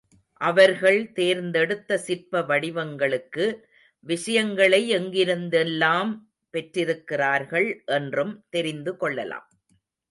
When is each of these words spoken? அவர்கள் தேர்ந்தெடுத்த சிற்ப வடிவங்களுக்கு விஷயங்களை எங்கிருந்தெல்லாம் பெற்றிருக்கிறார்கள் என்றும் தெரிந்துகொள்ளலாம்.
அவர்கள் 0.41 1.11
தேர்ந்தெடுத்த 1.11 1.97
சிற்ப 1.97 2.41
வடிவங்களுக்கு 2.41 3.45
விஷயங்களை 4.05 4.81
எங்கிருந்தெல்லாம் 4.97 6.11
பெற்றிருக்கிறார்கள் 6.53 7.69
என்றும் 7.97 8.33
தெரிந்துகொள்ளலாம். 8.51 9.47